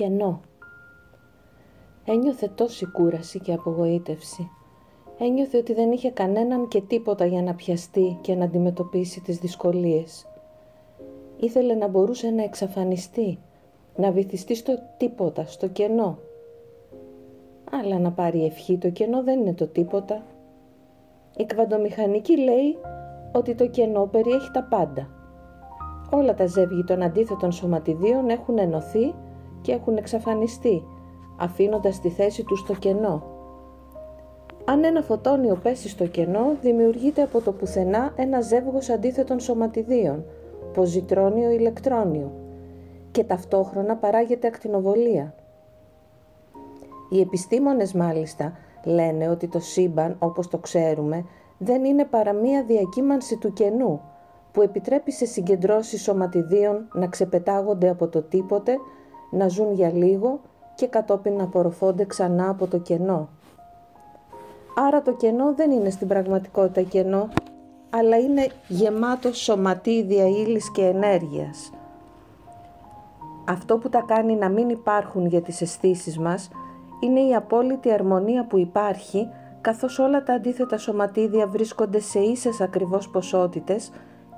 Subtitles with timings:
[0.00, 0.40] κενό.
[2.04, 4.50] Ένιωθε τόση κούραση και απογοήτευση.
[5.18, 10.26] Ένιωθε ότι δεν είχε κανέναν και τίποτα για να πιαστεί και να αντιμετωπίσει τις δυσκολίες.
[11.40, 13.38] Ήθελε να μπορούσε να εξαφανιστεί,
[13.96, 16.18] να βυθιστεί στο τίποτα, στο κενό.
[17.70, 20.22] Αλλά να πάρει ευχή το κενό δεν είναι το τίποτα.
[21.36, 22.76] Η κβαντομηχανική λέει
[23.32, 25.08] ότι το κενό περιέχει τα πάντα.
[26.10, 29.14] Όλα τα ζεύγη των αντίθετων σωματιδίων έχουν ενωθεί
[29.60, 30.82] και έχουν εξαφανιστεί,
[31.36, 33.22] αφήνοντας τη θέση τους στο κενό.
[34.64, 40.24] Αν ένα φωτόνιο πέσει στο κενό, δημιουργείται από το πουθενά ένα ζεύγος αντίθετων σωματιδίων,
[40.72, 42.32] ποζιτρόνιο-ηλεκτρόνιο,
[43.10, 45.34] και ταυτόχρονα παράγεται ακτινοβολία.
[47.10, 48.52] Οι επιστήμονες μάλιστα
[48.84, 51.24] λένε ότι το σύμπαν, όπως το ξέρουμε,
[51.58, 54.00] δεν είναι παρά μία διακύμανση του κενού,
[54.52, 58.76] που επιτρέπει σε συγκεντρώσεις σωματιδίων να ξεπετάγονται από το τίποτε,
[59.30, 60.40] να ζουν για λίγο
[60.74, 63.28] και κατόπιν να απορροφώνται ξανά από το κενό.
[64.86, 67.28] Άρα το κενό δεν είναι στην πραγματικότητα κενό,
[67.90, 71.72] αλλά είναι γεμάτο σωματίδια ύλης και ενέργειας.
[73.48, 76.48] Αυτό που τα κάνει να μην υπάρχουν για τις αισθήσεις μας
[77.00, 79.28] είναι η απόλυτη αρμονία που υπάρχει
[79.60, 83.90] καθώς όλα τα αντίθετα σωματίδια βρίσκονται σε ίσες ακριβώς ποσότητες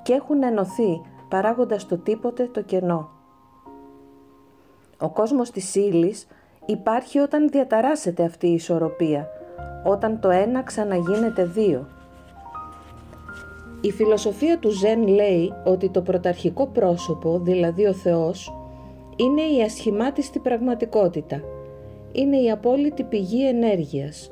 [0.03, 3.12] και έχουν ενωθεί παράγοντας το τίποτε το κενό.
[4.99, 6.27] Ο κόσμος της ύλης
[6.65, 9.27] υπάρχει όταν διαταράσσεται αυτή η ισορροπία,
[9.83, 11.87] όταν το ένα ξαναγίνεται δύο.
[13.81, 18.53] Η φιλοσοφία του Ζεν λέει ότι το πρωταρχικό πρόσωπο, δηλαδή ο Θεός,
[19.15, 21.41] είναι η ασχημάτιστη πραγματικότητα.
[22.11, 24.31] Είναι η απόλυτη πηγή ενέργειας.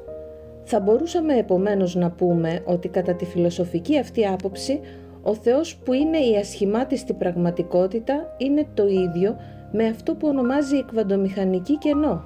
[0.63, 4.79] Θα μπορούσαμε επομένως να πούμε ότι κατά τη φιλοσοφική αυτή άποψη
[5.23, 9.35] ο Θεός που είναι η ασχημάτιστη πραγματικότητα είναι το ίδιο
[9.71, 12.23] με αυτό που ονομάζει η κβαντομηχανική κενό.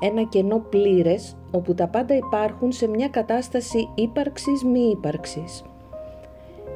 [0.00, 5.62] Ένα κενό πλήρες όπου τα πάντα υπάρχουν σε μια κατάσταση ύπαρξης μη ύπαρξης.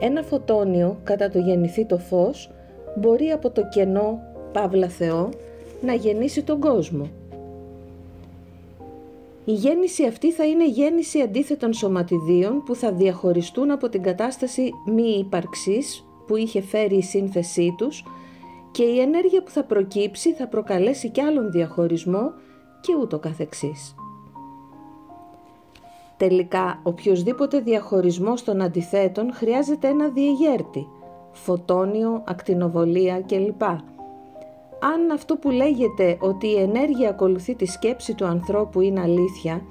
[0.00, 2.50] Ένα φωτόνιο κατά το γεννηθεί το φως
[2.96, 4.18] μπορεί από το κενό
[4.52, 5.28] Παύλα Θεό
[5.80, 7.08] να γεννήσει τον κόσμο.
[9.44, 15.18] Η γέννηση αυτή θα είναι γέννηση αντίθετων σωματιδίων που θα διαχωριστούν από την κατάσταση μη
[15.18, 18.04] ύπαρξης που είχε φέρει η σύνθεσή τους
[18.72, 22.32] και η ενέργεια που θα προκύψει θα προκαλέσει κι άλλον διαχωρισμό
[22.80, 23.94] και ούτω καθεξής.
[26.16, 30.86] Τελικά, οποιοδήποτε διαχωρισμός των αντιθέτων χρειάζεται ένα διεγέρτη,
[31.32, 33.62] φωτόνιο, ακτινοβολία κλπ
[34.82, 39.62] αν αυτό που λέγεται ότι η ενέργεια ακολουθεί τη σκέψη του ανθρώπου είναι αλήθεια,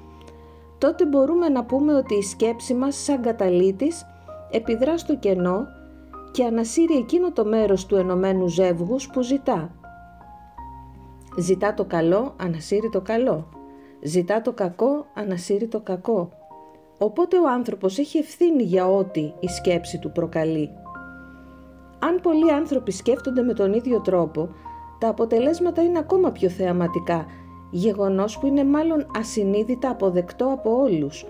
[0.78, 4.06] τότε μπορούμε να πούμε ότι η σκέψη μας σαν καταλήτης
[4.50, 5.66] επιδρά στο κενό
[6.30, 9.74] και ανασύρει εκείνο το μέρος του ενωμένου ζεύγους που ζητά.
[11.38, 13.48] Ζητά το καλό, ανασύρει το καλό.
[14.02, 16.28] Ζητά το κακό, ανασύρει το κακό.
[16.98, 20.70] Οπότε ο άνθρωπος έχει ευθύνη για ό,τι η σκέψη του προκαλεί.
[21.98, 24.48] Αν πολλοί άνθρωποι σκέφτονται με τον ίδιο τρόπο,
[24.98, 27.26] τα αποτελέσματα είναι ακόμα πιο θεαματικά,
[27.70, 31.26] γεγονός που είναι μάλλον ασυνείδητα αποδεκτό από όλους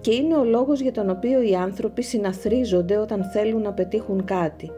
[0.00, 4.70] και είναι ο λόγος για τον οποίο οι άνθρωποι συναθρίζονται όταν θέλουν να πετύχουν κάτι.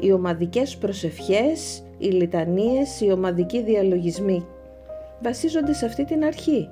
[0.00, 4.46] Οι ομαδικές προσευχές, οι λιτανίες, οι ομαδικοί διαλογισμοί
[5.22, 6.68] βασίζονται σε αυτή την αρχή.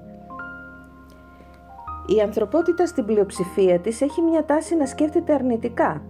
[2.17, 6.03] Η ανθρωπότητα στην πλειοψηφία της έχει μια τάση να σκέφτεται αρνητικά,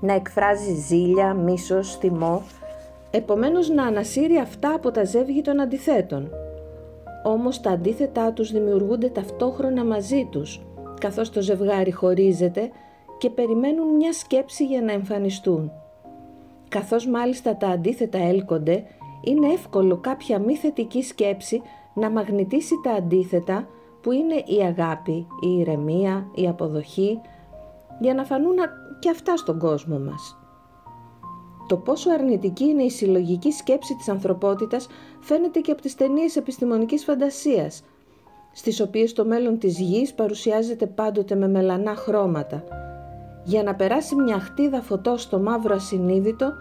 [0.00, 2.42] να εκφράζει ζήλια, μίσος, θυμό
[3.16, 6.30] επομένως να ανασύρει αυτά από τα ζεύγη των αντιθέτων.
[7.26, 10.60] Όμως τα αντίθετά τους δημιουργούνται ταυτόχρονα μαζί τους,
[11.00, 12.70] καθώς το ζευγάρι χωρίζεται
[13.18, 15.72] και περιμένουν μια σκέψη για να εμφανιστούν.
[16.68, 18.84] Καθώς μάλιστα τα αντίθετα έλκονται,
[19.24, 21.62] είναι εύκολο κάποια μη θετική σκέψη
[21.94, 23.68] να μαγνητήσει τα αντίθετα
[24.02, 27.20] που είναι η αγάπη, η ηρεμία, η αποδοχή,
[28.00, 28.56] για να φανούν
[28.98, 30.43] και αυτά στον κόσμο μας.
[31.66, 34.86] Το πόσο αρνητική είναι η συλλογική σκέψη της ανθρωπότητας
[35.20, 37.82] φαίνεται και από τις ταινίες επιστημονικής φαντασίας,
[38.52, 42.64] στις οποίες το μέλλον της γης παρουσιάζεται πάντοτε με μελανά χρώματα.
[43.44, 46.52] Για να περάσει μια χτίδα φωτός στο μαύρο ασυνείδητο,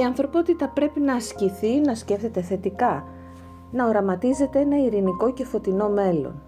[0.00, 3.04] η ανθρωπότητα πρέπει να ασκηθεί, να σκέφτεται θετικά,
[3.70, 6.42] να οραματίζεται ένα ειρηνικό και φωτεινό μέλλον.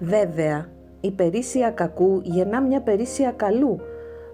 [0.00, 0.68] Βέβαια,
[1.00, 3.80] η περίσσια κακού γεννά μια περίσσια καλού,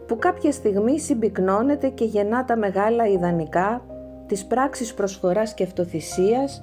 [0.07, 3.85] που κάποια στιγμή συμπυκνώνεται και γεννά τα μεγάλα ιδανικά,
[4.27, 6.63] τις πράξεις προσφοράς και αυτοθυσίας,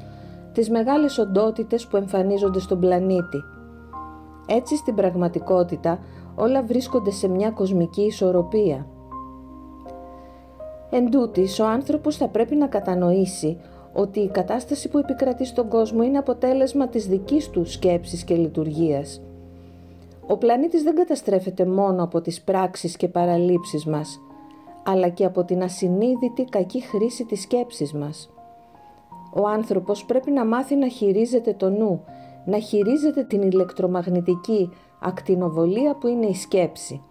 [0.53, 3.43] τις μεγάλες οντότητες που εμφανίζονται στον πλανήτη.
[4.47, 5.99] Έτσι στην πραγματικότητα
[6.35, 8.88] όλα βρίσκονται σε μια κοσμική ισορροπία.
[10.89, 13.57] Εν τούτης, ο άνθρωπος θα πρέπει να κατανοήσει
[13.93, 19.21] ότι η κατάσταση που επικρατεί στον κόσμο είναι αποτέλεσμα της δικής του σκέψης και λειτουργίας.
[20.31, 24.21] Ο πλανήτης δεν καταστρέφεται μόνο από τις πράξεις και παραλήψεις μας,
[24.83, 28.29] αλλά και από την ασυνείδητη κακή χρήση της σκέψης μας.
[29.33, 32.03] Ο άνθρωπος πρέπει να μάθει να χειρίζεται το νου,
[32.45, 34.69] να χειρίζεται την ηλεκτρομαγνητική
[35.01, 37.01] ακτινοβολία που είναι η σκέψη.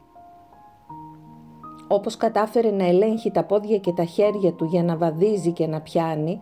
[1.88, 5.80] Όπως κατάφερε να ελέγχει τα πόδια και τα χέρια του για να βαδίζει και να
[5.80, 6.40] πιάνει,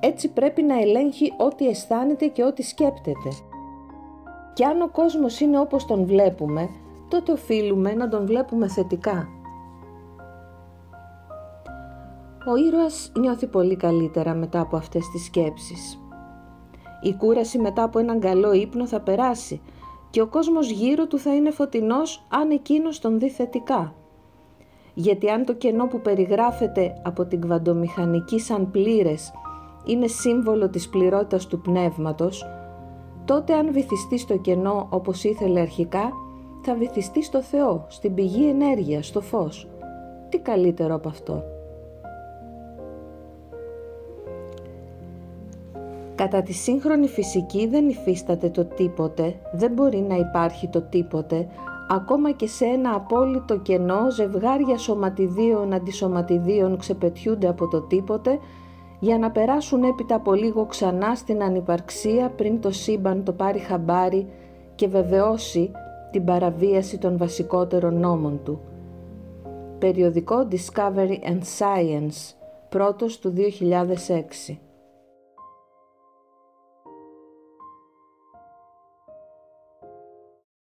[0.00, 3.30] έτσι πρέπει να ελέγχει ό,τι αισθάνεται και ό,τι σκέπτεται.
[4.52, 6.68] Και αν ο κόσμος είναι όπως τον βλέπουμε,
[7.08, 9.28] τότε οφείλουμε να τον βλέπουμε θετικά.
[12.46, 15.98] Ο ήρωας νιώθει πολύ καλύτερα μετά από αυτές τις σκέψεις.
[17.02, 19.60] Η κούραση μετά από έναν καλό ύπνο θα περάσει
[20.10, 23.94] και ο κόσμος γύρω του θα είναι φωτεινός αν εκείνος τον δει θετικά.
[24.94, 29.32] Γιατί αν το κενό που περιγράφεται από την κβαντομηχανική σαν πλήρες
[29.84, 32.44] είναι σύμβολο της πληρότητας του πνεύματος,
[33.24, 36.12] τότε αν βυθιστεί στο κενό όπως ήθελε αρχικά,
[36.62, 39.68] θα βυθιστεί στο Θεό, στην πηγή ενέργειας, στο φως.
[40.28, 41.42] Τι καλύτερο από αυτό.
[46.14, 51.48] Κατά τη σύγχρονη φυσική δεν υφίσταται το τίποτε, δεν μπορεί να υπάρχει το τίποτε,
[51.88, 58.38] ακόμα και σε ένα απόλυτο κενό ζευγάρια σωματιδίων αντισωματιδίων ξεπετιούνται από το τίποτε
[59.00, 64.26] για να περάσουν έπειτα από λίγο ξανά στην ανυπαρξία πριν το σύμπαν το πάρει χαμπάρι
[64.74, 65.70] και βεβαιώσει
[66.10, 68.60] την παραβίαση των βασικότερων νόμων του.
[69.78, 72.34] Περιοδικό Discovery and Science,
[72.68, 73.34] πρώτος του
[74.48, 74.58] 2006